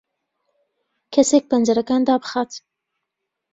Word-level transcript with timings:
کەسێک 1.13 1.43
پەنجەرەکان 1.49 2.01
دابخات. 2.09 2.51